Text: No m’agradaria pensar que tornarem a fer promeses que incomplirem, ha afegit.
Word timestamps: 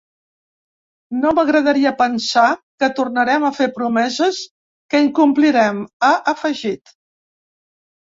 No 1.25 1.33
m’agradaria 1.39 1.91
pensar 1.99 2.47
que 2.85 2.91
tornarem 3.01 3.47
a 3.51 3.53
fer 3.61 3.69
promeses 3.77 4.43
que 4.91 5.05
incomplirem, 5.07 5.87
ha 6.11 6.15
afegit. 6.37 6.99